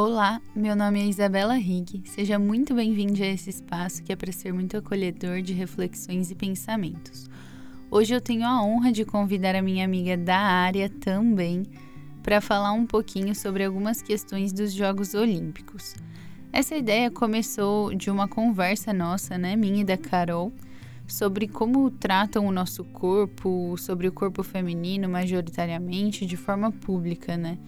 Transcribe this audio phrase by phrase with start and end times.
[0.00, 2.02] Olá, meu nome é Isabela Rig.
[2.04, 6.36] Seja muito bem-vindo a esse espaço que é para ser muito acolhedor de reflexões e
[6.36, 7.28] pensamentos.
[7.90, 11.64] Hoje eu tenho a honra de convidar a minha amiga da área também
[12.22, 15.96] para falar um pouquinho sobre algumas questões dos Jogos Olímpicos.
[16.52, 20.52] Essa ideia começou de uma conversa nossa, né, minha e da Carol,
[21.08, 27.58] sobre como tratam o nosso corpo, sobre o corpo feminino majoritariamente de forma pública, né?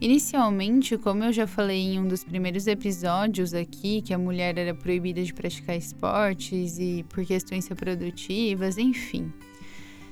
[0.00, 4.74] Inicialmente, como eu já falei em um dos primeiros episódios aqui, que a mulher era
[4.74, 9.32] proibida de praticar esportes e por questões reprodutivas, enfim.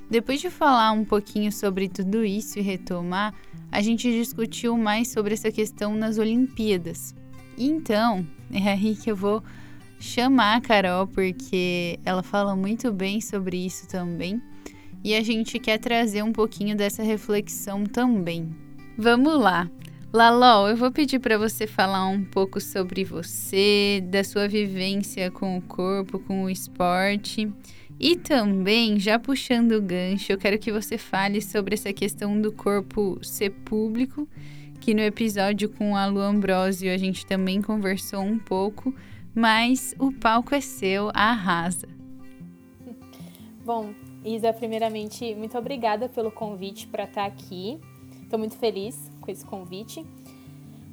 [0.09, 3.35] Depois de falar um pouquinho sobre tudo isso e retomar,
[3.71, 7.15] a gente discutiu mais sobre essa questão nas Olimpíadas.
[7.57, 9.43] Então, é aí que eu vou
[9.99, 14.41] chamar a Carol, porque ela fala muito bem sobre isso também.
[15.03, 18.55] E a gente quer trazer um pouquinho dessa reflexão também.
[18.97, 19.71] Vamos lá!
[20.13, 25.57] Lalol, eu vou pedir para você falar um pouco sobre você, da sua vivência com
[25.57, 27.51] o corpo, com o esporte.
[27.99, 32.53] E também, já puxando o gancho, eu quero que você fale sobre essa questão do
[32.53, 34.29] corpo ser público,
[34.79, 38.95] que no episódio com a Lu Ambrosio a gente também conversou um pouco,
[39.34, 41.89] mas o palco é seu, arrasa.
[43.65, 47.81] Bom, Isa, primeiramente, muito obrigada pelo convite para estar aqui.
[48.33, 50.06] Estou muito feliz com esse convite.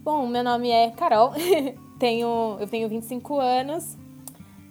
[0.03, 1.31] Bom, meu nome é Carol,
[1.97, 3.97] tenho, eu tenho 25 anos,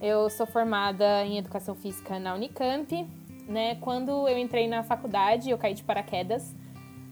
[0.02, 3.06] eu sou formada em Educação Física na Unicamp.
[3.48, 3.76] Né?
[3.76, 6.54] Quando eu entrei na faculdade, eu caí de paraquedas,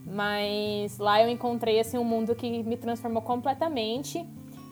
[0.04, 4.22] mas lá eu encontrei assim, um mundo que me transformou completamente.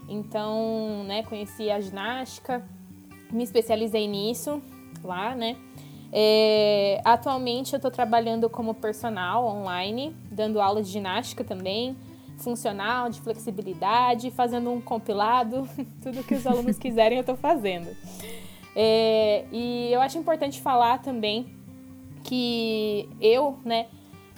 [0.06, 2.62] Então, né, conheci a ginástica,
[3.32, 4.60] me especializei nisso
[5.02, 5.56] lá, né?
[6.16, 11.96] É, atualmente eu estou trabalhando como personal online, dando aula de ginástica também,
[12.38, 15.68] funcional, de flexibilidade, fazendo um compilado,
[16.00, 17.88] tudo que os alunos quiserem eu estou fazendo.
[18.76, 21.48] É, e eu acho importante falar também
[22.22, 23.88] que eu, né,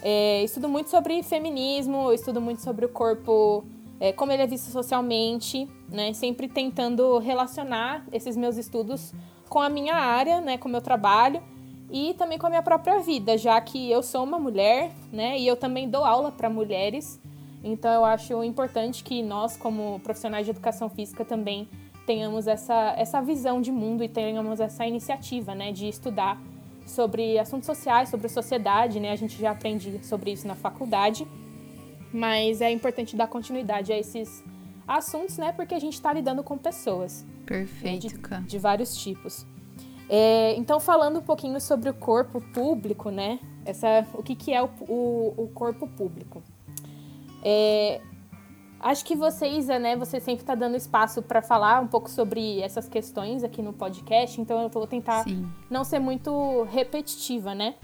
[0.03, 3.66] é, estudo muito sobre feminismo, eu estudo muito sobre o corpo,
[4.00, 9.12] é, como ele é visto socialmente, né, sempre tentando relacionar esses meus estudos
[9.47, 11.42] com a minha área, né, com o meu trabalho
[11.91, 15.38] e também com a minha própria vida, já que eu sou uma mulher, né?
[15.38, 17.20] E eu também dou aula para mulheres.
[17.62, 21.69] Então eu acho importante que nós, como profissionais de educação física, também
[22.06, 26.41] tenhamos essa, essa visão de mundo e tenhamos essa iniciativa, né, de estudar
[26.86, 29.10] sobre assuntos sociais, sobre sociedade, né?
[29.10, 31.26] A gente já aprende sobre isso na faculdade,
[32.12, 34.44] mas é importante dar continuidade a esses
[34.86, 35.53] assuntos, né?
[35.53, 37.26] Porque a gente está lidando com pessoas.
[37.44, 39.47] Perfeito, né, de, de vários tipos.
[40.08, 43.40] É, então, falando um pouquinho sobre o corpo público, né?
[43.64, 46.42] Essa, o que, que é o, o, o corpo público?
[47.42, 48.00] É,
[48.80, 49.96] acho que você, Isa, né?
[49.96, 54.40] Você sempre está dando espaço para falar um pouco sobre essas questões aqui no podcast,
[54.40, 55.48] então eu vou tentar Sim.
[55.68, 57.74] não ser muito repetitiva, né?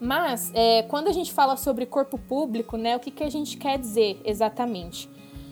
[0.00, 2.96] Mas, é, quando a gente fala sobre corpo público, né?
[2.96, 5.08] O que, que a gente quer dizer exatamente?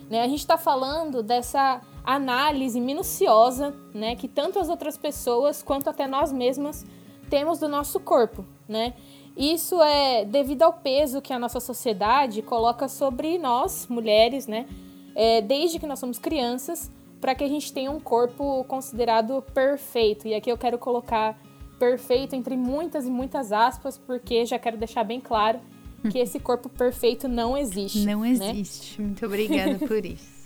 [0.09, 5.89] Né, a gente está falando dessa análise minuciosa, né, que tanto as outras pessoas quanto
[5.89, 6.85] até nós mesmas
[7.29, 8.93] temos do nosso corpo, né?
[9.37, 14.67] Isso é devido ao peso que a nossa sociedade coloca sobre nós, mulheres, né?
[15.15, 16.91] É, desde que nós somos crianças,
[17.21, 20.27] para que a gente tenha um corpo considerado perfeito.
[20.27, 21.39] E aqui eu quero colocar
[21.79, 25.59] perfeito entre muitas e muitas aspas, porque já quero deixar bem claro
[26.11, 28.05] que esse corpo perfeito não existe.
[28.05, 28.31] Não né?
[28.31, 28.99] existe.
[28.99, 29.07] Né?
[29.07, 30.40] Muito obrigada por isso.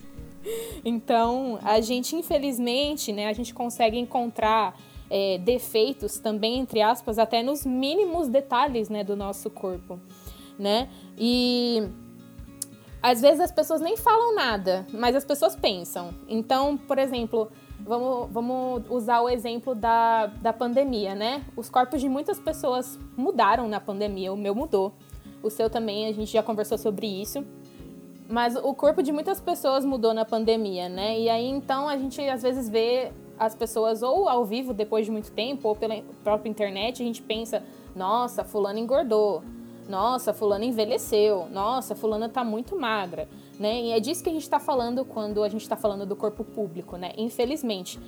[0.83, 4.77] Então, a gente, infelizmente, né, a gente consegue encontrar
[5.09, 9.99] é, defeitos também, entre aspas, até nos mínimos detalhes né, do nosso corpo,
[10.57, 10.89] né?
[11.17, 11.87] E
[13.01, 16.09] às vezes as pessoas nem falam nada, mas as pessoas pensam.
[16.27, 21.45] Então, por exemplo, vamos, vamos usar o exemplo da, da pandemia, né?
[21.55, 24.93] Os corpos de muitas pessoas mudaram na pandemia, o meu mudou.
[25.43, 27.45] O seu também, a gente já conversou sobre isso.
[28.27, 31.19] Mas o corpo de muitas pessoas mudou na pandemia, né?
[31.19, 35.11] E aí então a gente às vezes vê as pessoas ou ao vivo depois de
[35.11, 37.61] muito tempo ou pela própria internet, a gente pensa:
[37.95, 39.43] "Nossa, fulano engordou.
[39.87, 41.47] Nossa, fulano envelheceu.
[41.51, 43.29] Nossa, fulana tá muito magra",
[43.59, 43.81] né?
[43.81, 46.43] E é disso que a gente está falando quando a gente está falando do corpo
[46.43, 47.11] público, né?
[47.17, 47.99] Infelizmente,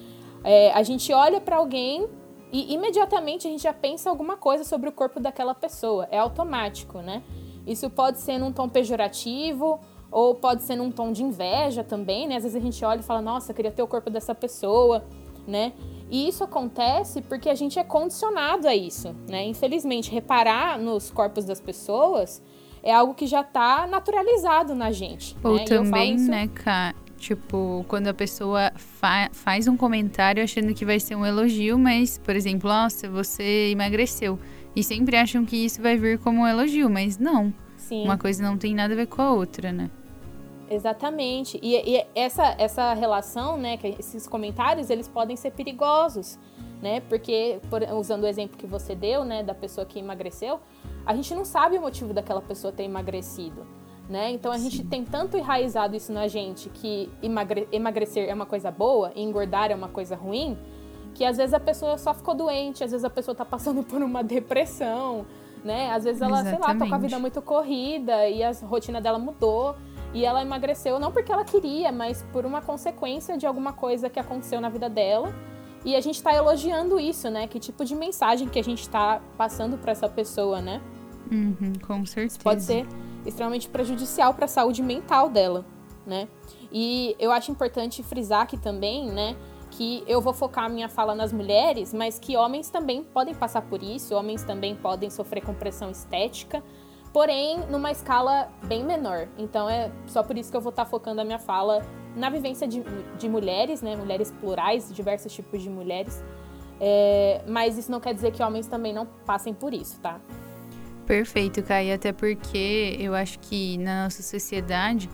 [0.44, 2.08] é, a gente olha para alguém
[2.52, 6.08] e imediatamente a gente já pensa alguma coisa sobre o corpo daquela pessoa.
[6.10, 7.22] É automático, né?
[7.68, 9.80] Isso pode ser num tom pejorativo
[10.12, 12.38] ou pode ser num tom de inveja também, né?
[12.38, 15.04] Às vezes a gente olha e fala, nossa, queria ter o corpo dessa pessoa,
[15.48, 15.74] né?
[16.10, 19.46] E isso acontece porque a gente é condicionado a isso, né?
[19.46, 22.42] Infelizmente, reparar nos corpos das pessoas
[22.82, 25.36] é algo que já tá naturalizado na gente.
[25.44, 25.66] Ou né?
[25.66, 26.30] também, isso...
[26.32, 31.26] né, Ká, tipo, quando a pessoa fa faz um comentário achando que vai ser um
[31.26, 34.40] elogio, mas, por exemplo, nossa, você emagreceu.
[34.74, 37.54] E sempre acham que isso vai vir como um elogio, mas não.
[37.76, 38.04] Sim.
[38.04, 39.90] Uma coisa não tem nada a ver com a outra, né?
[40.70, 41.60] Exatamente.
[41.62, 46.38] E, e, essa, essa relação, né, que esses comentários, eles podem ser perigosos,
[46.82, 47.00] né?
[47.02, 50.60] Porque, por, usando o exemplo que você deu, né, da pessoa que emagreceu,
[51.06, 53.66] a gente não sabe o motivo daquela pessoa ter emagrecido,
[54.10, 54.32] né?
[54.32, 54.70] Então a Sim.
[54.70, 59.24] gente tem tanto enraizado isso na gente que emagre, emagrecer é uma coisa boa e
[59.24, 60.58] engordar é uma coisa ruim,
[61.16, 64.02] que às vezes a pessoa só ficou doente, às vezes a pessoa tá passando por
[64.04, 65.26] uma depressão,
[65.64, 65.92] né?
[65.92, 66.64] Às vezes ela, Exatamente.
[66.64, 69.76] sei lá, tá com a vida muito corrida e a rotina dela mudou.
[70.14, 74.20] E ela emagreceu não porque ela queria, mas por uma consequência de alguma coisa que
[74.20, 75.34] aconteceu na vida dela.
[75.86, 77.48] E a gente está elogiando isso, né?
[77.48, 80.82] Que tipo de mensagem que a gente está passando para essa pessoa, né?
[81.32, 82.36] Uhum, com certeza.
[82.36, 82.88] Isso pode ser
[83.26, 85.66] extremamente prejudicial para a saúde mental dela,
[86.06, 86.28] né?
[86.72, 89.36] E eu acho importante frisar aqui também, né?
[89.72, 93.62] Que eu vou focar a minha fala nas mulheres, mas que homens também podem passar
[93.62, 96.64] por isso, homens também podem sofrer com pressão estética,
[97.18, 99.28] porém numa escala bem menor.
[99.40, 101.84] Então é só por isso que eu vou estar tá focando a minha fala
[102.16, 102.84] na vivência de,
[103.18, 103.96] de mulheres, né?
[103.96, 106.24] Mulheres plurais, diversos tipos de mulheres.
[106.80, 110.22] É, mas isso não quer dizer que homens também não passem por isso, tá?
[111.08, 111.92] Perfeito, Kai.
[111.92, 115.10] Até porque eu acho que na nossa sociedade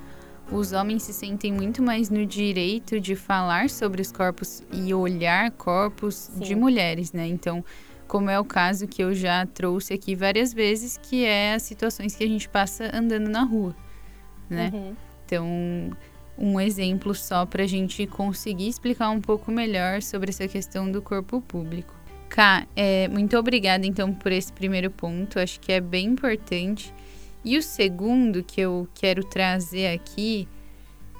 [0.51, 5.51] os homens se sentem muito mais no direito de falar sobre os corpos e olhar
[5.51, 6.39] corpos Sim.
[6.41, 7.25] de mulheres, né?
[7.27, 7.63] Então,
[8.07, 12.15] como é o caso que eu já trouxe aqui várias vezes, que é as situações
[12.15, 13.75] que a gente passa andando na rua,
[14.49, 14.71] né?
[14.73, 14.95] Uhum.
[15.25, 15.47] Então,
[16.37, 21.01] um exemplo só para a gente conseguir explicar um pouco melhor sobre essa questão do
[21.01, 21.93] corpo público.
[22.29, 26.93] Ká, é, muito obrigada então por esse primeiro ponto, acho que é bem importante.
[27.45, 30.47] E o segundo que eu quero trazer aqui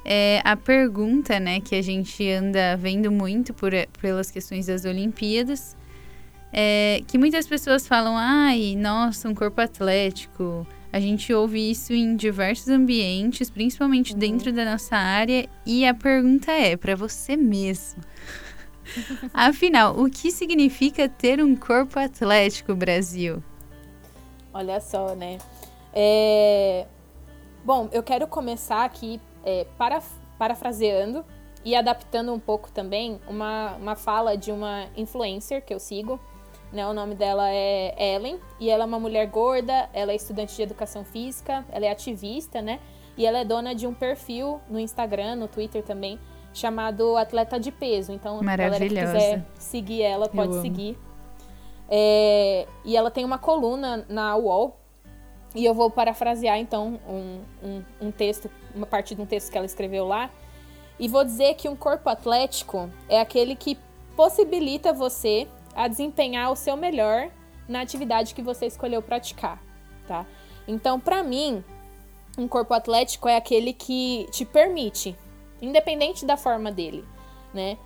[0.05, 3.71] é a pergunta, né, que a gente anda vendo muito por,
[4.01, 5.77] pelas questões das Olimpíadas,
[6.53, 10.67] é, que muitas pessoas falam, ai, nossa, um corpo atlético.
[10.91, 14.19] A gente ouve isso em diversos ambientes, principalmente uhum.
[14.19, 18.03] dentro da nossa área, e a pergunta é para você mesmo.
[19.33, 23.43] Afinal, o que significa ter um corpo atlético, Brasil?
[24.53, 25.39] Olha só, né?
[25.91, 26.85] É...
[27.65, 30.03] Bom, eu quero começar aqui é, para,
[30.37, 31.25] parafraseando
[31.65, 36.19] e adaptando um pouco também uma, uma fala de uma influencer que eu sigo,
[36.73, 36.85] né?
[36.87, 40.63] O nome dela é Ellen e ela é uma mulher gorda, ela é estudante de
[40.63, 42.79] educação física, ela é ativista, né?
[43.15, 46.19] E ela é dona de um perfil no Instagram, no Twitter também,
[46.51, 48.11] chamado Atleta de Peso.
[48.11, 50.97] Então, a galera que quiser seguir ela, pode seguir.
[51.87, 54.79] É, e ela tem uma coluna na UOL.
[55.53, 59.57] E eu vou parafrasear, então, um, um, um texto, uma parte de um texto que
[59.57, 60.31] ela escreveu lá.
[60.99, 63.77] E vou dizer que um corpo atlético é aquele que
[64.15, 67.29] possibilita você a desempenhar o seu melhor
[67.67, 69.61] na atividade que você escolheu praticar,
[70.07, 70.25] tá?
[70.67, 71.63] Então, para mim,
[72.37, 75.15] um corpo atlético é aquele que te permite,
[75.61, 77.05] independente da forma dele,
[77.53, 77.77] né?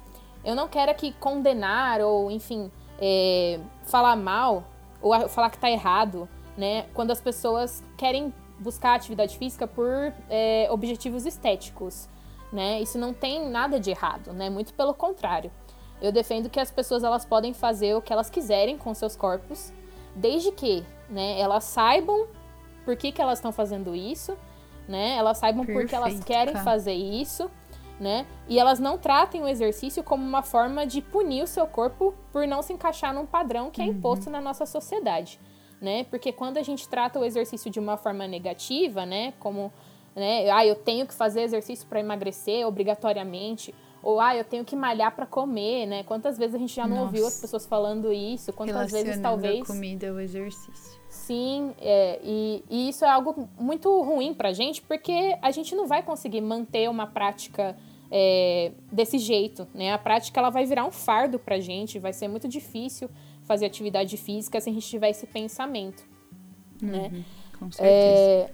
[0.44, 4.64] Eu não quero aqui condenar ou, enfim, é, falar mal
[5.02, 6.86] ou falar que tá errado, né?
[6.94, 12.08] Quando as pessoas querem buscar atividade física por é, objetivos estéticos,
[12.52, 12.82] né?
[12.82, 14.50] Isso não tem nada de errado, né?
[14.50, 15.52] Muito pelo contrário.
[16.02, 19.74] Eu defendo que as pessoas elas podem fazer o que elas quiserem com seus corpos,
[20.16, 22.28] desde que, né, elas saibam
[22.86, 24.38] por que, que elas estão fazendo isso,
[24.88, 25.18] né?
[25.18, 26.64] Elas saibam Perfeito, por que elas querem cara.
[26.64, 27.52] fazer isso,
[28.00, 28.26] né?
[28.48, 32.48] E elas não tratem o exercício como uma forma de punir o seu corpo por
[32.48, 33.92] não se encaixar num padrão que é uhum.
[33.92, 35.40] imposto na nossa sociedade,
[35.82, 36.06] né?
[36.06, 39.72] Porque quando a gente trata o exercício de uma forma negativa, né, como
[40.16, 43.76] né, ah, eu tenho que fazer exercício para emagrecer obrigatoriamente,
[44.08, 46.02] ou, ah, eu tenho que malhar para comer, né?
[46.04, 47.08] Quantas vezes a gente já não Nossa.
[47.08, 48.54] ouviu as pessoas falando isso?
[48.54, 49.64] Quantas vezes talvez.
[49.64, 50.98] A comida ao exercício.
[51.10, 55.86] Sim, é, e, e, isso é algo muito ruim pra gente, porque a gente não
[55.86, 57.76] vai conseguir manter uma prática
[58.10, 59.92] é, desse jeito, né?
[59.92, 63.10] A prática ela vai virar um fardo pra gente, vai ser muito difícil
[63.44, 66.02] fazer atividade física se a gente tiver esse pensamento,
[66.82, 67.26] uhum, né?
[67.60, 67.84] Com certeza.
[67.86, 68.52] É,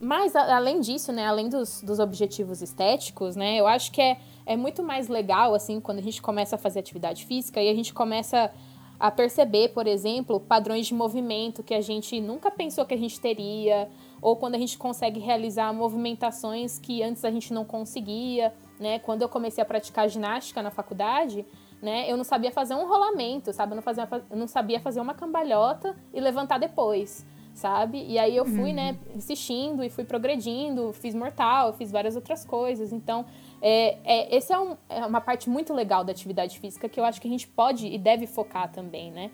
[0.00, 4.16] mas, além disso, né, além dos, dos objetivos estéticos, né, eu acho que é,
[4.50, 7.74] é muito mais legal, assim, quando a gente começa a fazer atividade física e a
[7.74, 8.52] gente começa
[8.98, 13.20] a perceber, por exemplo, padrões de movimento que a gente nunca pensou que a gente
[13.20, 13.88] teria,
[14.20, 18.98] ou quando a gente consegue realizar movimentações que antes a gente não conseguia, né?
[18.98, 21.46] Quando eu comecei a praticar ginástica na faculdade,
[21.80, 23.70] né, eu não sabia fazer um rolamento, sabe?
[23.70, 28.04] Eu não, fazia, eu não sabia fazer uma cambalhota e levantar depois sabe?
[28.06, 28.92] E aí eu fui, né, uhum.
[28.92, 32.92] né, insistindo e fui progredindo, fiz mortal, fiz várias outras coisas.
[32.92, 33.26] Então,
[33.60, 37.04] é, é, esse é, um, é uma parte muito legal da atividade física que eu
[37.04, 39.30] acho que a gente pode e deve focar também, né?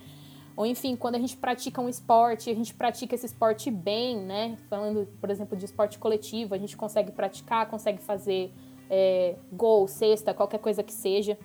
[0.57, 4.57] Ou enfim, quando a gente pratica um esporte, a gente pratica esse esporte bem, né?
[4.71, 8.53] Falando, por exemplo, de esporte coletivo, a gente consegue praticar, consegue fazer
[8.89, 11.39] é, gol, cesta, qualquer coisa que seja,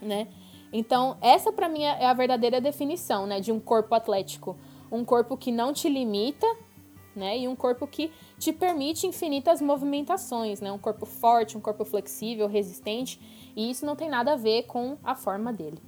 [0.00, 0.28] né?
[0.72, 4.56] Então, essa para mim é a verdadeira definição, né, de um corpo atlético,
[4.90, 6.46] um corpo que não te limita,
[7.14, 10.70] né, e um corpo que te permite infinitas movimentações, né?
[10.70, 13.18] Um corpo forte, um corpo flexível, resistente,
[13.56, 15.78] e isso não tem nada a ver com a forma dele.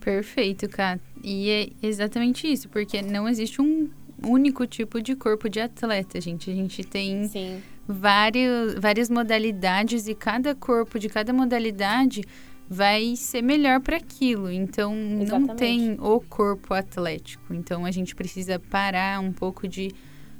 [0.00, 0.98] Perfeito, Ká.
[1.22, 3.90] E é exatamente isso, porque não existe um
[4.24, 6.50] único tipo de corpo de atleta, gente.
[6.50, 7.62] A gente tem Sim.
[7.86, 12.22] Vários, várias modalidades e cada corpo de cada modalidade
[12.70, 14.48] vai ser melhor para aquilo.
[14.48, 15.48] Então, exatamente.
[15.48, 17.52] não tem o corpo atlético.
[17.52, 19.92] Então, a gente precisa parar um pouco de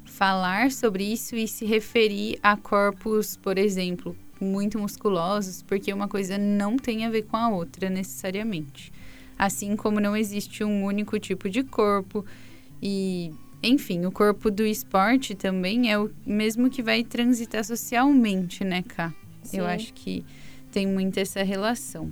[0.05, 6.37] falar sobre isso e se referir a corpos, por exemplo, muito musculosos, porque uma coisa
[6.37, 8.93] não tem a ver com a outra necessariamente.
[9.37, 12.25] Assim como não existe um único tipo de corpo
[12.81, 18.83] e enfim, o corpo do esporte também é o mesmo que vai transitar socialmente, né,
[18.83, 19.13] Cá?
[19.43, 19.59] Sim.
[19.59, 20.25] Eu acho que
[20.71, 22.11] tem muito essa relação.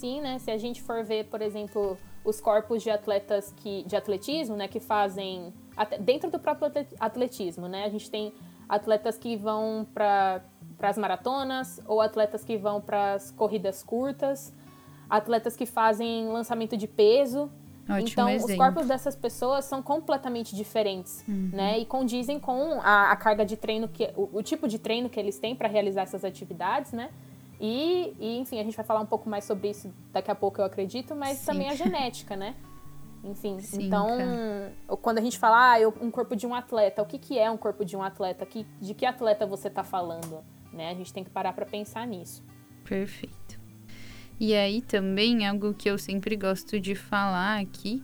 [0.00, 0.38] Sim, né?
[0.38, 4.66] Se a gente for ver, por exemplo, os corpos de atletas que de atletismo, né,
[4.66, 5.52] que fazem
[6.00, 7.84] dentro do próprio atletismo, né?
[7.84, 8.32] A gente tem
[8.68, 10.42] atletas que vão para
[10.80, 14.52] as maratonas ou atletas que vão para as corridas curtas
[15.10, 17.50] atletas que fazem lançamento de peso.
[17.88, 18.52] Ótimo então, exemplo.
[18.52, 21.50] os corpos dessas pessoas são completamente diferentes, uhum.
[21.52, 21.78] né?
[21.80, 25.18] E condizem com a, a, carga de treino, que o, o, tipo de treino que
[25.18, 27.10] eles têm para realizar essas atividades, né?
[27.60, 30.60] E, e, enfim, a gente vai falar um pouco mais sobre isso daqui a pouco,
[30.60, 31.46] eu acredito, mas Sim.
[31.46, 32.54] também a genética, né?
[33.22, 34.72] Enfim, Sim, então, cara.
[35.02, 37.58] quando a gente fala ah, um corpo de um atleta, o que, que é um
[37.58, 38.46] corpo de um atleta?
[38.46, 40.42] Que, de que atleta você está falando?
[40.72, 40.90] Né?
[40.90, 42.42] A gente tem que parar para pensar nisso.
[42.82, 43.60] Perfeito.
[44.38, 48.02] E aí também algo que eu sempre gosto de falar aqui,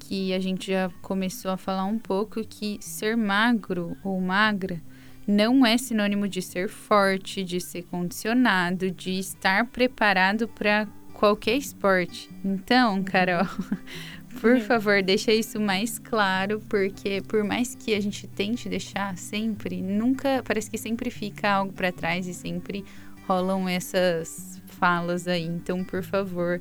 [0.00, 4.82] que a gente já começou a falar um pouco, que ser magro ou magra
[5.26, 12.28] não é sinônimo de ser forte, de ser condicionado, de estar preparado para qualquer esporte.
[12.44, 13.04] Então, uhum.
[13.04, 13.46] Carol,
[14.40, 19.80] por favor, deixa isso mais claro, porque por mais que a gente tente deixar sempre,
[19.80, 22.84] nunca parece que sempre fica algo para trás e sempre
[23.26, 25.44] rolam essas falas aí.
[25.44, 26.60] Então, por favor,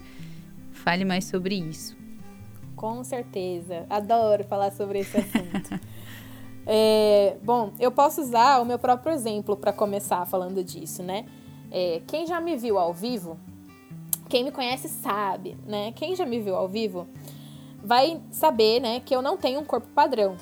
[0.72, 1.98] fale mais sobre isso.
[2.76, 3.86] Com certeza.
[3.90, 5.80] Adoro falar sobre esse assunto.
[6.66, 11.26] é, bom, eu posso usar o meu próprio exemplo para começar falando disso, né?
[11.72, 13.38] É, quem já me viu ao vivo,
[14.30, 15.92] quem me conhece sabe, né?
[15.94, 17.08] Quem já me viu ao vivo
[17.84, 20.38] vai saber, né, que eu não tenho um corpo padrão,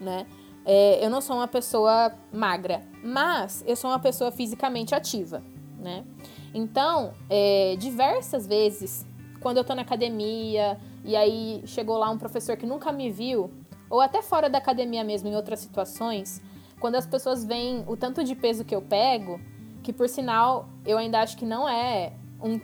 [0.00, 0.26] né?
[0.64, 5.42] É, eu não sou uma pessoa magra, mas eu sou uma pessoa fisicamente ativa,
[5.78, 6.04] né?
[6.52, 9.06] Então, é, diversas vezes,
[9.40, 13.50] quando eu tô na academia e aí chegou lá um professor que nunca me viu,
[13.90, 16.42] ou até fora da academia mesmo, em outras situações,
[16.80, 19.40] quando as pessoas veem o tanto de peso que eu pego,
[19.82, 22.60] que por sinal eu ainda acho que não é um,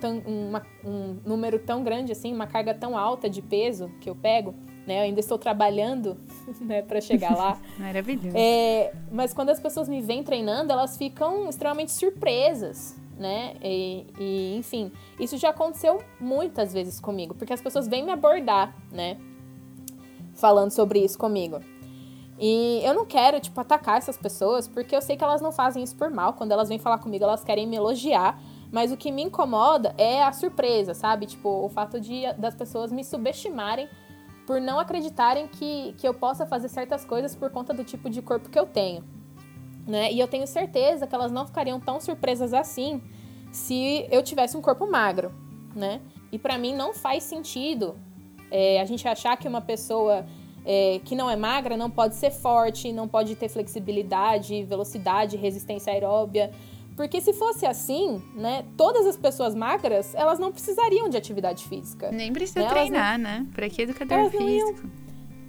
[0.47, 4.55] uma, um número tão grande assim, uma carga tão alta de peso que eu pego,
[4.87, 4.99] né?
[4.99, 6.17] Eu ainda estou trabalhando,
[6.61, 7.59] né, para chegar lá.
[7.77, 8.35] Maravilhoso.
[8.35, 13.55] É, mas quando as pessoas me veem treinando, elas ficam extremamente surpresas, né?
[13.61, 18.75] E, e, enfim, isso já aconteceu muitas vezes comigo, porque as pessoas vêm me abordar,
[18.91, 19.17] né?
[20.35, 21.59] Falando sobre isso comigo.
[22.37, 25.81] E eu não quero, tipo, atacar essas pessoas, porque eu sei que elas não fazem
[25.81, 26.33] isso por mal.
[26.33, 28.39] Quando elas vêm falar comigo, elas querem me elogiar.
[28.71, 31.25] Mas o que me incomoda é a surpresa, sabe?
[31.25, 33.87] Tipo, o fato de das pessoas me subestimarem
[34.45, 38.21] por não acreditarem que, que eu possa fazer certas coisas por conta do tipo de
[38.21, 39.03] corpo que eu tenho
[39.87, 40.11] né?
[40.11, 43.01] E eu tenho certeza que elas não ficariam tão surpresas assim
[43.51, 45.31] se eu tivesse um corpo magro,
[45.75, 46.01] né?
[46.31, 47.95] E para mim não faz sentido
[48.51, 50.25] é, a gente achar que uma pessoa
[50.65, 55.93] é, que não é magra não pode ser forte, não pode ter flexibilidade, velocidade, resistência
[55.93, 56.51] aeróbia.
[56.95, 62.09] Porque se fosse assim, né, todas as pessoas magras, elas não precisariam de atividade física.
[62.09, 62.69] Nem precisa né?
[62.69, 63.29] treinar, não...
[63.29, 63.47] né?
[63.53, 64.47] Pra que educador físico?
[64.47, 65.05] Iam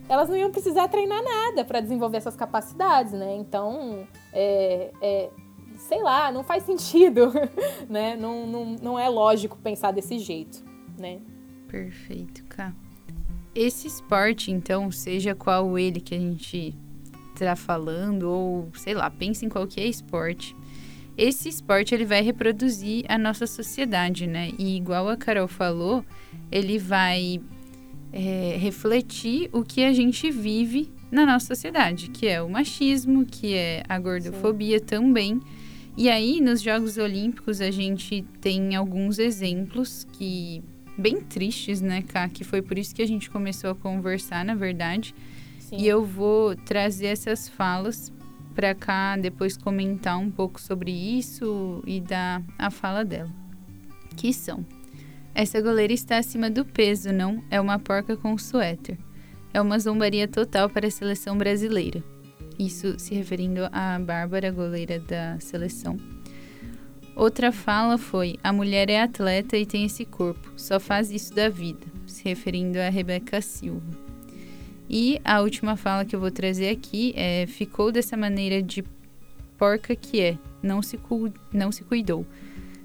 [0.08, 3.34] elas não iam precisar treinar nada para desenvolver essas capacidades, né?
[3.36, 5.30] Então, é, é,
[5.76, 7.32] sei lá, não faz sentido,
[7.88, 8.16] né?
[8.16, 10.64] Não, não, não é lógico pensar desse jeito,
[10.98, 11.20] né?
[11.68, 12.72] Perfeito, Cá.
[13.56, 16.74] Esse esporte, então, seja qual ele que a gente
[17.32, 20.54] está falando, ou sei lá, pense em qualquer esporte.
[21.16, 24.52] Esse esporte ele vai reproduzir a nossa sociedade, né?
[24.58, 26.04] E igual a Carol falou,
[26.52, 27.40] ele vai
[28.12, 33.54] é, refletir o que a gente vive na nossa sociedade, que é o machismo, que
[33.54, 34.84] é a gordofobia Sim.
[34.84, 35.40] também.
[35.96, 40.62] E aí, nos Jogos Olímpicos, a gente tem alguns exemplos que
[40.96, 42.28] bem tristes, né, Ká?
[42.28, 45.14] Que foi por isso que a gente começou a conversar, na verdade.
[45.58, 45.76] Sim.
[45.78, 48.12] E eu vou trazer essas falas
[48.54, 53.30] para cá, depois comentar um pouco sobre isso e dar a fala dela.
[54.16, 54.64] Que são:
[55.34, 57.42] Essa goleira está acima do peso, não?
[57.50, 58.96] É uma porca com suéter.
[59.52, 62.02] É uma zombaria total para a seleção brasileira.
[62.58, 66.15] Isso se referindo à Bárbara, goleira da seleção.
[67.16, 71.48] Outra fala foi: A mulher é atleta e tem esse corpo, só faz isso da
[71.48, 74.06] vida, se referindo a Rebeca Silva.
[74.88, 78.84] E a última fala que eu vou trazer aqui é: ficou dessa maneira de
[79.56, 81.00] porca que é, não se,
[81.50, 82.26] não se cuidou.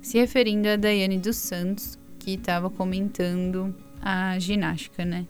[0.01, 5.27] Se referindo a Daiane dos Santos, que estava comentando a ginástica, né?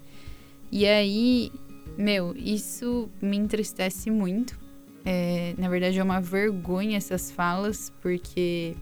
[0.71, 1.51] E aí,
[1.97, 4.59] meu, isso me entristece muito.
[5.03, 8.75] É, na verdade, é uma vergonha essas falas, porque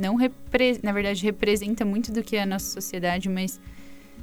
[0.00, 3.60] não repre na verdade representa muito do que é a nossa sociedade, mas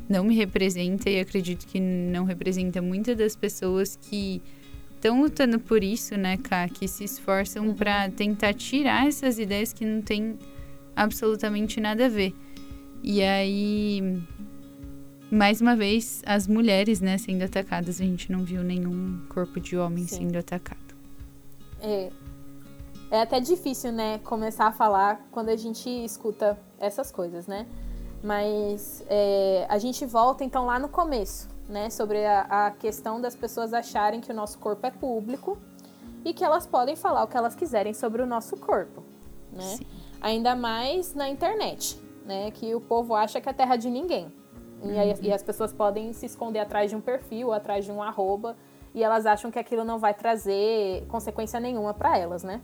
[0.08, 4.42] não me representa e acredito que não representa muitas das pessoas que
[4.96, 6.68] estão lutando por isso, né, Ká?
[6.70, 7.74] Que se esforçam uhum.
[7.74, 10.38] para tentar tirar essas ideias que não tem
[10.96, 12.34] absolutamente nada a ver.
[13.04, 14.22] E aí,
[15.30, 18.00] mais uma vez, as mulheres, né, sendo atacadas.
[18.00, 20.20] A gente não viu nenhum corpo de homem Sim.
[20.20, 20.80] sendo atacado.
[21.82, 22.10] É.
[23.14, 27.68] É até difícil, né, começar a falar quando a gente escuta essas coisas, né?
[28.24, 31.92] Mas é, a gente volta então lá no começo, né?
[31.92, 35.60] Sobre a, a questão das pessoas acharem que o nosso corpo é público
[36.26, 39.04] e que elas podem falar o que elas quiserem sobre o nosso corpo,
[39.52, 39.62] né?
[39.62, 39.86] Sim.
[40.20, 42.50] Ainda mais na internet, né?
[42.50, 44.34] Que o povo acha que é terra de ninguém.
[44.82, 45.16] E, uhum.
[45.22, 48.58] e, as pessoas podem se esconder atrás de um perfil, atrás de um arroba,
[48.92, 52.60] e elas acham que aquilo não vai trazer consequência nenhuma para elas, né?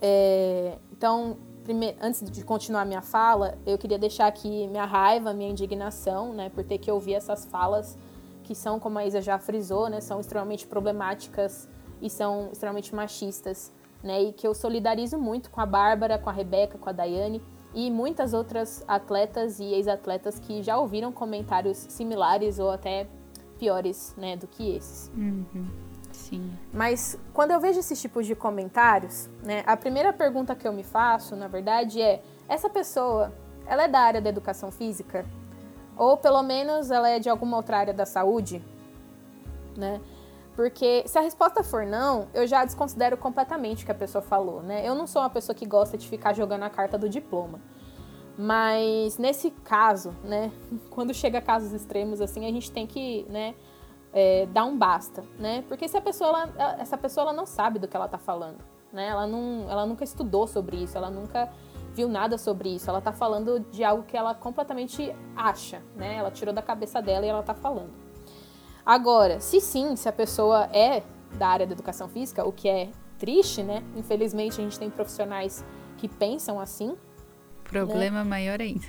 [0.00, 5.50] É, então, primeiro, antes de continuar minha fala, eu queria deixar aqui minha raiva, minha
[5.50, 7.96] indignação, né, por ter que ouvir essas falas
[8.42, 11.68] que são, como a Isa já frisou, né, são extremamente problemáticas
[12.00, 16.32] e são extremamente machistas, né, e que eu solidarizo muito com a Bárbara, com a
[16.32, 17.42] Rebeca, com a Daiane
[17.74, 23.06] e muitas outras atletas e ex-atletas que já ouviram comentários similares ou até
[23.58, 25.12] piores, né, do que esses.
[25.14, 25.66] Uhum.
[26.30, 26.56] Sim.
[26.72, 30.84] Mas quando eu vejo esses tipos de comentários, né, a primeira pergunta que eu me
[30.84, 33.32] faço, na verdade, é: essa pessoa,
[33.66, 35.26] ela é da área da educação física?
[35.96, 38.64] Ou pelo menos ela é de alguma outra área da saúde?
[39.76, 40.00] Né?
[40.54, 44.62] Porque se a resposta for não, eu já desconsidero completamente o que a pessoa falou,
[44.62, 44.86] né?
[44.86, 47.60] Eu não sou uma pessoa que gosta de ficar jogando a carta do diploma.
[48.38, 50.52] Mas nesse caso, né,
[50.90, 53.54] quando chega a casos extremos assim, a gente tem que, né,
[54.12, 55.64] é, dar um basta, né?
[55.68, 58.58] Porque se a pessoa, ela, essa pessoa ela não sabe do que ela está falando,
[58.92, 59.08] né?
[59.08, 61.50] Ela, não, ela nunca estudou sobre isso, ela nunca
[61.94, 62.88] viu nada sobre isso.
[62.88, 66.16] Ela está falando de algo que ela completamente acha, né?
[66.16, 67.90] Ela tirou da cabeça dela e ela está falando.
[68.84, 71.02] Agora, se sim, se a pessoa é
[71.38, 73.84] da área da educação física, o que é triste, né?
[73.94, 75.64] Infelizmente a gente tem profissionais
[75.98, 76.96] que pensam assim.
[77.64, 78.30] Problema né?
[78.30, 78.84] maior ainda.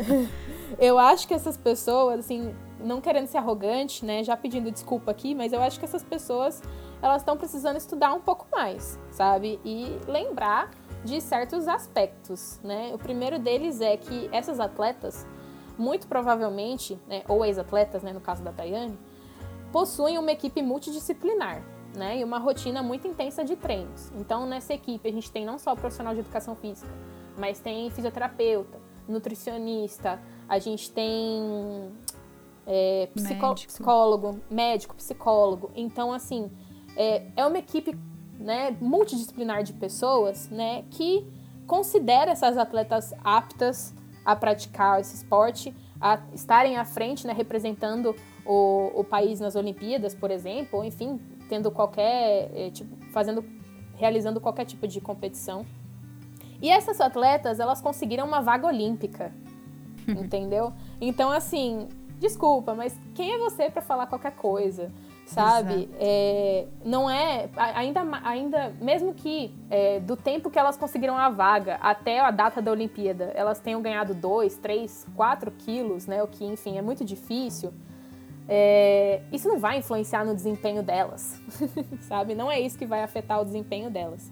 [0.78, 5.34] eu acho que essas pessoas, assim, não querendo ser arrogante, né, já pedindo desculpa aqui,
[5.34, 6.62] mas eu acho que essas pessoas
[7.02, 9.60] elas estão precisando estudar um pouco mais, sabe?
[9.64, 10.70] E lembrar
[11.04, 12.90] de certos aspectos, né?
[12.94, 15.26] O primeiro deles é que essas atletas,
[15.78, 18.98] muito provavelmente, né, ou ex-atletas, né, no caso da Tayane,
[19.70, 21.62] possuem uma equipe multidisciplinar,
[21.94, 24.10] né, e uma rotina muito intensa de treinos.
[24.16, 26.90] Então, nessa equipe, a gente tem não só o profissional de educação física,
[27.38, 31.92] mas tem fisioterapeuta, nutricionista, a gente tem
[32.66, 33.72] é, psicó médico.
[33.72, 35.70] psicólogo, médico, psicólogo.
[35.74, 36.50] Então, assim,
[36.96, 37.96] é, é uma equipe
[38.38, 41.26] né, multidisciplinar de pessoas né, que
[41.66, 48.92] considera essas atletas aptas a praticar esse esporte, a estarem à frente, né, representando o,
[48.94, 53.44] o país nas Olimpíadas, por exemplo, ou enfim, tendo qualquer, é, tipo, fazendo,
[53.94, 55.64] realizando qualquer tipo de competição.
[56.60, 59.32] E essas atletas, elas conseguiram uma vaga olímpica,
[60.08, 60.72] entendeu?
[61.00, 64.90] Então, assim, desculpa, mas quem é você para falar qualquer coisa?
[65.26, 65.90] Sabe?
[65.98, 67.48] É, não é.
[67.56, 72.62] Ainda, ainda mesmo que é, do tempo que elas conseguiram a vaga até a data
[72.62, 76.22] da Olimpíada, elas tenham ganhado 2, 3, 4 quilos, né?
[76.22, 77.72] O que, enfim, é muito difícil.
[78.48, 81.40] É, isso não vai influenciar no desempenho delas,
[82.06, 82.36] sabe?
[82.36, 84.30] Não é isso que vai afetar o desempenho delas.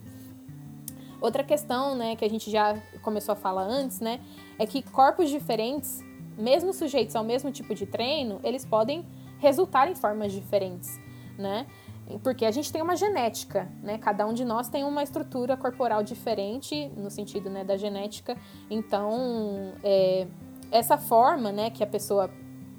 [1.20, 4.20] Outra questão, né, que a gente já começou a falar antes, né,
[4.58, 6.04] é que corpos diferentes
[6.36, 9.04] mesmo sujeitos ao mesmo tipo de treino, eles podem
[9.38, 11.00] resultar em formas diferentes.
[11.38, 11.66] né?
[12.22, 13.96] Porque a gente tem uma genética, né?
[13.96, 18.36] Cada um de nós tem uma estrutura corporal diferente, no sentido né, da genética.
[18.68, 20.26] Então, é,
[20.70, 22.30] essa forma né, que a pessoa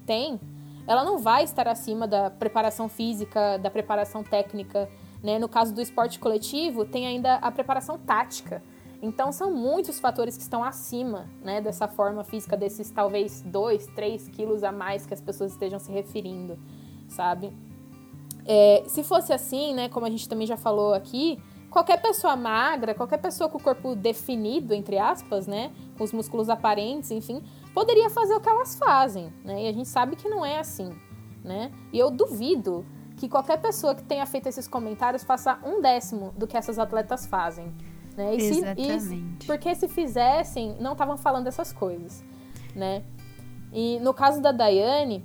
[0.06, 0.40] tem,
[0.86, 4.88] ela não vai estar acima da preparação física, da preparação técnica.
[5.24, 5.40] Né?
[5.40, 8.62] No caso do esporte coletivo, tem ainda a preparação tática.
[9.06, 14.30] Então, são muitos fatores que estão acima né, dessa forma física, desses talvez 2, 3
[14.30, 16.58] quilos a mais que as pessoas estejam se referindo,
[17.08, 17.54] sabe?
[18.48, 21.40] É, se fosse assim, né, como a gente também já falou aqui,
[21.70, 26.50] qualquer pessoa magra, qualquer pessoa com o corpo definido, entre aspas, né, com os músculos
[26.50, 27.44] aparentes, enfim,
[27.76, 29.66] poderia fazer o que elas fazem, né?
[29.66, 30.92] E a gente sabe que não é assim,
[31.44, 31.72] né?
[31.94, 32.84] E eu duvido
[33.18, 37.28] que qualquer pessoa que tenha feito esses comentários faça um décimo do que essas atletas
[37.28, 37.72] fazem.
[38.16, 38.36] Né?
[38.36, 39.02] E Exatamente.
[39.02, 42.24] Se, e, porque se fizessem, não estavam falando essas coisas,
[42.76, 43.04] né?
[43.74, 45.24] E no caso da Daiane,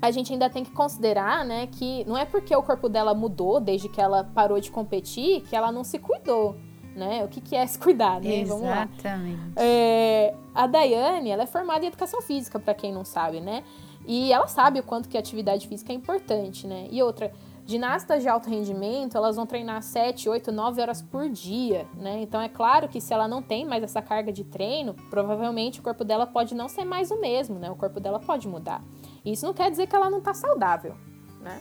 [0.00, 3.60] a gente ainda tem que considerar, né, que não é porque o corpo dela mudou
[3.60, 6.56] desde que ela parou de competir que ela não se cuidou,
[6.94, 7.24] né?
[7.24, 8.40] O que, que é se cuidar, né?
[8.40, 9.40] Exatamente.
[9.56, 13.64] É, a Daiane, ela é formada em educação física, para quem não sabe, né?
[14.06, 16.86] E ela sabe o quanto que a atividade física é importante, né?
[16.90, 17.32] E outra,
[17.66, 22.20] ginastas de alto rendimento, elas vão treinar 7, 8, 9 horas por dia, né?
[22.20, 25.82] Então é claro que se ela não tem mais essa carga de treino, provavelmente o
[25.82, 27.70] corpo dela pode não ser mais o mesmo, né?
[27.70, 28.82] O corpo dela pode mudar.
[29.24, 30.94] Isso não quer dizer que ela não tá saudável,
[31.40, 31.60] né?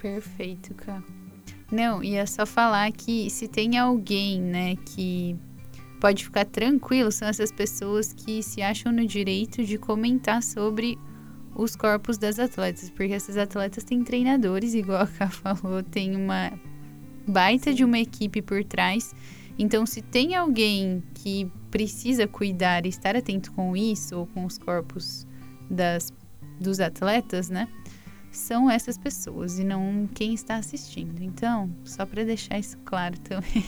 [0.00, 1.02] Perfeito, cara.
[1.70, 5.36] Não, ia só falar que se tem alguém, né, que
[6.00, 10.98] pode ficar tranquilo, são essas pessoas que se acham no direito de comentar sobre
[11.58, 16.52] os corpos das atletas, porque essas atletas têm treinadores, igual a Ká falou, tem uma
[17.26, 19.12] baita de uma equipe por trás.
[19.58, 24.56] Então, se tem alguém que precisa cuidar e estar atento com isso, ou com os
[24.56, 25.26] corpos
[25.68, 26.12] das
[26.60, 27.68] dos atletas, né?
[28.32, 31.22] São essas pessoas e não quem está assistindo.
[31.22, 33.64] Então, só para deixar isso claro também.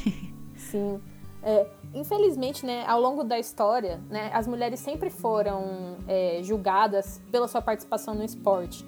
[0.57, 1.01] Sim.
[1.43, 7.49] É, infelizmente, né, ao longo da história, né, as mulheres sempre foram é, julgadas pela
[7.49, 8.85] sua participação no esporte.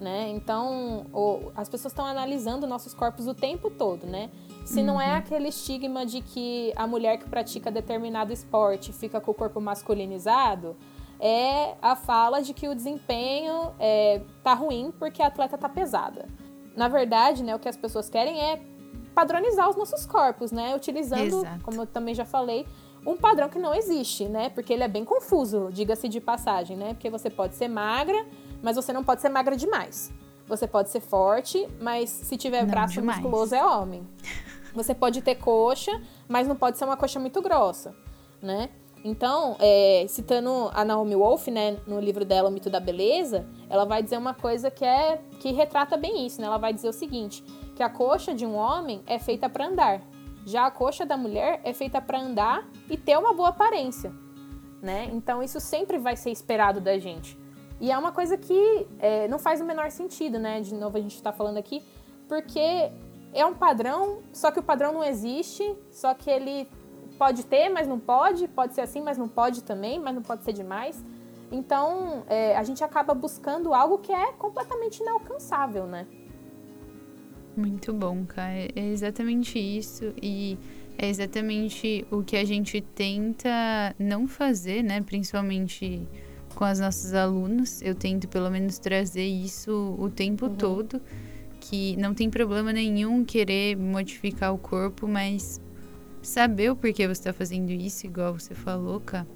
[0.00, 0.30] Né?
[0.30, 4.28] Então, o, as pessoas estão analisando nossos corpos o tempo todo, né?
[4.64, 4.86] Se uhum.
[4.86, 5.18] não é uhum.
[5.18, 10.76] aquele estigma de que a mulher que pratica determinado esporte fica com o corpo masculinizado,
[11.20, 16.28] é a fala de que o desempenho é, tá ruim porque a atleta tá pesada.
[16.76, 18.60] Na verdade, né, o que as pessoas querem é
[19.14, 20.74] padronizar os nossos corpos, né?
[20.74, 21.62] Utilizando, Exato.
[21.62, 22.66] como eu também já falei,
[23.06, 24.48] um padrão que não existe, né?
[24.48, 26.94] Porque ele é bem confuso, diga-se de passagem, né?
[26.94, 28.26] Porque você pode ser magra,
[28.62, 30.12] mas você não pode ser magra demais.
[30.46, 33.18] Você pode ser forte, mas se tiver não braço demais.
[33.18, 34.06] musculoso é homem.
[34.74, 37.94] Você pode ter coxa, mas não pode ser uma coxa muito grossa,
[38.42, 38.68] né?
[39.04, 43.84] Então, é, citando a Naomi Wolf, né, no livro dela, O Mito da Beleza, ela
[43.84, 46.46] vai dizer uma coisa que é que retrata bem isso, né?
[46.46, 50.00] Ela vai dizer o seguinte, que a coxa de um homem é feita para andar,
[50.46, 54.12] já a coxa da mulher é feita para andar e ter uma boa aparência,
[54.82, 55.08] né?
[55.12, 57.38] Então, isso sempre vai ser esperado da gente.
[57.80, 60.60] E é uma coisa que é, não faz o menor sentido, né?
[60.60, 61.82] De novo, a gente está falando aqui,
[62.28, 62.90] porque
[63.32, 66.68] é um padrão, só que o padrão não existe, só que ele
[67.18, 70.44] pode ter, mas não pode, pode ser assim, mas não pode também, mas não pode
[70.44, 71.02] ser demais.
[71.50, 76.06] Então, é, a gente acaba buscando algo que é completamente inalcançável, né?
[77.56, 78.68] Muito bom, cara.
[78.74, 80.12] É exatamente isso.
[80.20, 80.58] E
[80.98, 85.00] é exatamente o que a gente tenta não fazer, né?
[85.00, 86.02] Principalmente
[86.54, 87.80] com as nossas alunas.
[87.82, 90.54] Eu tento pelo menos trazer isso o tempo uhum.
[90.54, 91.00] todo.
[91.60, 95.60] Que não tem problema nenhum querer modificar o corpo, mas
[96.22, 99.26] saber o porquê você está fazendo isso, igual você falou, Ká,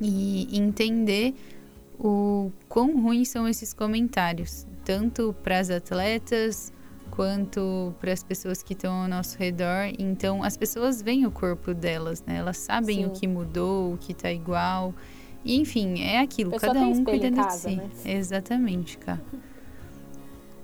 [0.00, 1.34] e entender
[1.98, 6.72] o quão ruins são esses comentários, tanto para as atletas
[7.12, 9.92] quanto para as pessoas que estão ao nosso redor.
[9.98, 12.38] Então, as pessoas veem o corpo delas, né?
[12.38, 13.06] Elas sabem Sim.
[13.06, 14.94] o que mudou, o que está igual.
[15.44, 17.76] E, enfim, é aquilo, cada um cuida de si.
[17.76, 17.90] Né?
[18.04, 19.20] Exatamente, cara.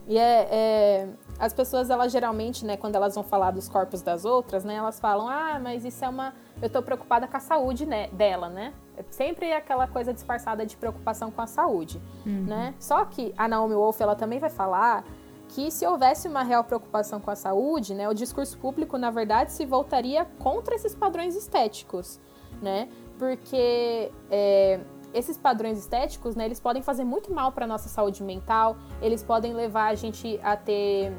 [0.06, 1.08] E é, é,
[1.38, 4.98] as pessoas, elas geralmente, né, quando elas vão falar dos corpos das outras, né, elas
[4.98, 6.32] falam, ah, mas isso é uma.
[6.62, 8.72] Eu tô preocupada com a saúde né, dela, né?
[8.96, 12.44] É sempre aquela coisa disfarçada de preocupação com a saúde, uhum.
[12.46, 12.74] né?
[12.80, 15.04] Só que a Naomi Wolf, ela também vai falar
[15.48, 19.52] que se houvesse uma real preocupação com a saúde, né, o discurso público, na verdade,
[19.52, 22.20] se voltaria contra esses padrões estéticos,
[22.60, 22.88] né?
[23.18, 24.80] Porque é,
[25.12, 29.54] esses padrões estéticos, né, eles podem fazer muito mal para nossa saúde mental, eles podem
[29.54, 31.12] levar a gente a ter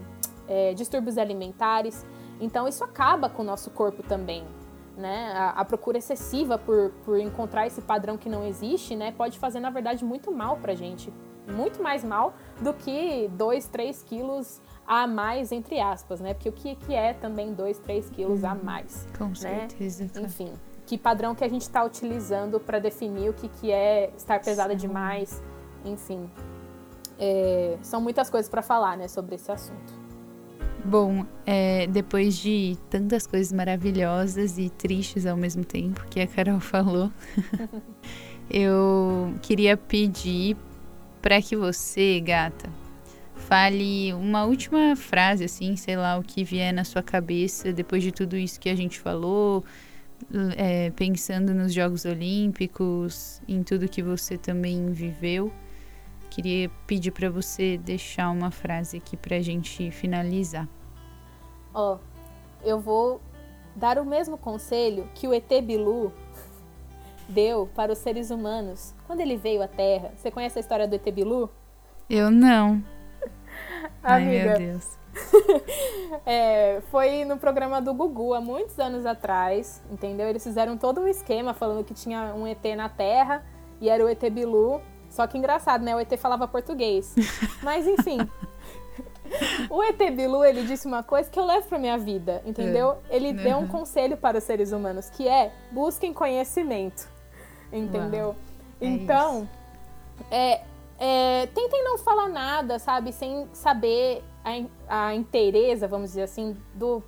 [0.48, 2.06] é, distúrbios alimentares.
[2.40, 4.46] Então, isso acaba com o nosso corpo também.
[4.96, 5.32] Né?
[5.34, 9.60] A, a, procura excessiva por, por encontrar esse padrão que não existe, né, pode fazer,
[9.60, 11.12] na verdade, muito mal para a gente.
[11.50, 16.34] Muito mais mal do que 2, 3 quilos a mais, entre aspas, né?
[16.34, 18.64] Porque o que, que é também 2, 3 quilos a uhum.
[18.64, 19.08] mais?
[19.18, 19.36] Com né?
[19.36, 20.10] certeza.
[20.20, 20.52] Enfim,
[20.86, 24.72] que padrão que a gente está utilizando para definir o que, que é estar pesada
[24.72, 24.88] Sim.
[24.88, 25.44] demais,
[25.86, 26.28] enfim.
[27.20, 29.94] É, são muitas coisas para falar, né, sobre esse assunto.
[30.84, 36.60] Bom, é, depois de tantas coisas maravilhosas e tristes ao mesmo tempo que a Carol
[36.62, 37.12] falou,
[38.50, 40.58] eu queria pedir
[41.22, 42.70] para que você, gata,
[43.36, 48.12] fale uma última frase, assim, sei lá, o que vier na sua cabeça depois de
[48.12, 49.64] tudo isso que a gente falou,
[50.56, 55.52] é, pensando nos Jogos Olímpicos, em tudo que você também viveu.
[56.30, 60.68] Queria pedir para você deixar uma frase aqui para a gente finalizar.
[61.74, 62.00] Ó, oh,
[62.64, 63.20] eu vou
[63.76, 66.14] dar o mesmo conselho que o ET Bilu
[67.30, 70.12] deu para os seres humanos quando ele veio à Terra.
[70.18, 71.50] Você conhece a história do ET Bilu?
[72.10, 72.84] Eu não.
[74.04, 74.98] Ai, meu Deus.
[76.26, 80.28] é, foi no programa do Gugu há muitos anos atrás, entendeu?
[80.28, 83.44] Eles fizeram todo um esquema falando que tinha um ET na Terra
[83.80, 84.82] e era o ET Bilu.
[85.10, 85.96] Só que engraçado, né?
[85.96, 87.16] O ET falava português.
[87.62, 88.20] Mas enfim.
[89.70, 92.98] o ET Bilu, ele disse uma coisa que eu levo pra minha vida, entendeu?
[93.10, 93.16] É.
[93.16, 93.36] Ele uhum.
[93.36, 97.19] deu um conselho para os seres humanos, que é busquem conhecimento.
[97.72, 98.36] Entendeu?
[98.82, 99.48] É então,
[100.32, 100.62] é,
[100.98, 103.12] é, tentem não falar nada, sabe?
[103.12, 107.04] Sem saber a, a inteireza, vamos dizer assim, do,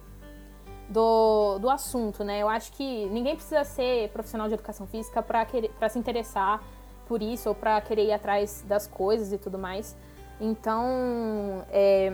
[0.88, 2.42] do, do assunto, né?
[2.42, 6.62] Eu acho que ninguém precisa ser profissional de educação física para se interessar
[7.08, 9.98] por isso ou para querer ir atrás das coisas e tudo mais.
[10.40, 12.14] Então, é,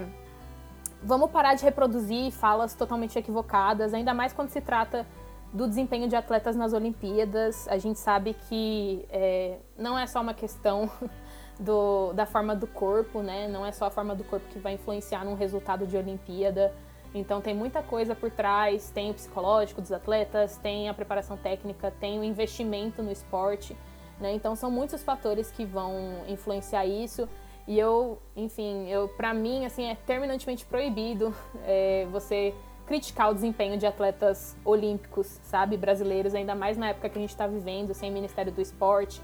[1.04, 5.06] vamos parar de reproduzir falas totalmente equivocadas, ainda mais quando se trata
[5.54, 7.68] do desempenho de atletas nas Olimpíadas.
[7.68, 10.90] A gente sabe que é, não é só uma questão
[11.60, 13.48] do, da forma do corpo, né?
[13.48, 16.74] Não é só a forma do corpo que vai influenciar num resultado de Olimpíada.
[17.14, 21.92] Então tem muita coisa por trás, tem o psicológico dos atletas, tem a preparação técnica,
[22.00, 23.76] tem o investimento no esporte,
[24.20, 24.34] né?
[24.34, 27.28] Então são muitos fatores que vão influenciar isso.
[27.68, 31.34] E eu, enfim, eu para mim assim é terminantemente proibido
[31.66, 32.54] é, você
[32.88, 37.32] criticar o desempenho de atletas olímpicos, sabe, brasileiros, ainda mais na época que a gente
[37.32, 39.22] está vivendo, sem Ministério do Esporte.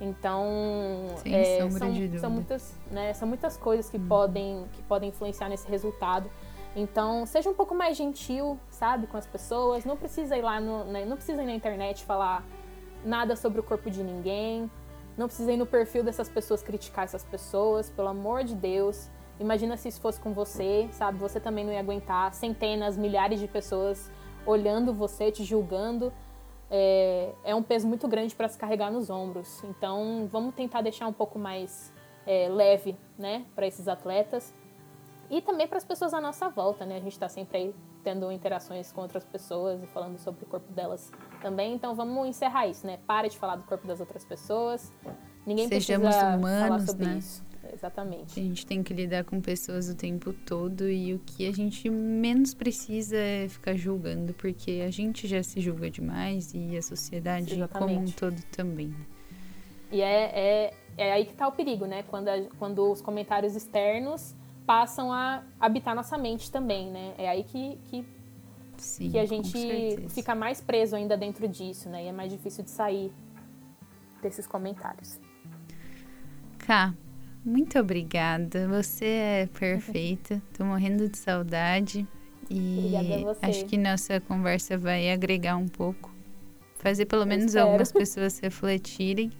[0.00, 0.44] Então,
[1.18, 1.70] Sim, é, são,
[2.18, 4.06] são, muitas, né, são muitas coisas que, hum.
[4.08, 6.28] podem, que podem influenciar nesse resultado.
[6.74, 9.84] Então, seja um pouco mais gentil, sabe, com as pessoas.
[9.84, 12.44] Não precisa ir lá, no, né, não precisa ir na internet falar
[13.04, 14.68] nada sobre o corpo de ninguém.
[15.16, 19.08] Não precisa ir no perfil dessas pessoas criticar essas pessoas, pelo amor de Deus.
[19.38, 21.18] Imagina se isso fosse com você, sabe?
[21.18, 24.10] Você também não ia aguentar centenas, milhares de pessoas
[24.46, 26.12] olhando você, te julgando
[26.70, 29.62] é, é um peso muito grande para se carregar nos ombros.
[29.64, 31.92] Então, vamos tentar deixar um pouco mais
[32.26, 34.52] é, leve, né, para esses atletas
[35.30, 36.96] e também para as pessoas à nossa volta, né?
[36.96, 40.70] A gente está sempre aí tendo interações com outras pessoas e falando sobre o corpo
[40.72, 41.74] delas também.
[41.74, 42.98] Então, vamos encerrar isso, né?
[43.06, 44.92] Pare de falar do corpo das outras pessoas.
[45.46, 47.18] Ninguém Sejamos precisa humanos, falar sobre né?
[47.18, 47.42] isso.
[47.72, 48.38] Exatamente.
[48.38, 51.88] A gente tem que lidar com pessoas o tempo todo e o que a gente
[51.88, 57.54] menos precisa é ficar julgando, porque a gente já se julga demais e a sociedade
[57.54, 57.94] Exatamente.
[57.94, 58.94] como um todo também.
[59.90, 62.02] E é, é, é aí que está o perigo, né?
[62.04, 64.34] Quando, a, quando os comentários externos
[64.66, 67.14] passam a habitar nossa mente também, né?
[67.18, 68.04] É aí que, que,
[68.76, 72.04] Sim, que a gente fica mais preso ainda dentro disso, né?
[72.04, 73.12] E é mais difícil de sair
[74.22, 75.20] desses comentários.
[76.58, 76.94] Cá,
[77.44, 78.66] muito obrigada.
[78.68, 80.40] Você é perfeita.
[80.56, 82.06] Tô morrendo de saudade.
[82.50, 82.92] E
[83.42, 86.12] acho que nossa conversa vai agregar um pouco.
[86.76, 89.30] Fazer pelo menos algumas pessoas refletirem.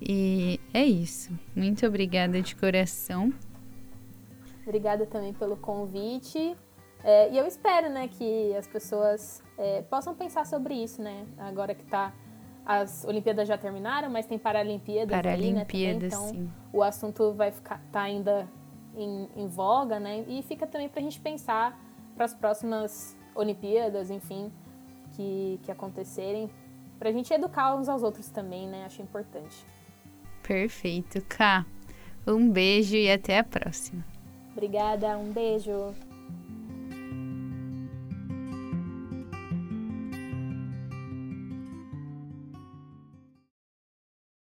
[0.00, 1.32] E é isso.
[1.54, 3.32] Muito obrigada de coração.
[4.66, 6.56] Obrigada também pelo convite.
[7.02, 11.26] É, e eu espero, né, que as pessoas é, possam pensar sobre isso, né?
[11.36, 12.12] Agora que está
[12.64, 16.50] as Olimpíadas já terminaram, mas tem Paralimpíadas, Paralimpíadas né, Então, sim.
[16.72, 18.48] o assunto vai ficar tá ainda
[18.96, 20.24] em, em voga, né?
[20.28, 21.78] E fica também para a gente pensar
[22.14, 24.50] para as próximas Olimpíadas, enfim,
[25.12, 26.48] que, que acontecerem,
[26.98, 28.84] para a gente educar uns aos outros também, né?
[28.86, 29.66] Acho importante.
[30.42, 31.66] Perfeito, Ká.
[32.26, 34.04] Um beijo e até a próxima.
[34.52, 35.92] Obrigada, um beijo.